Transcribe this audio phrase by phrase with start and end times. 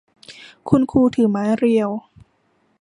[0.69, 1.89] คุณครูถือไม้เรียว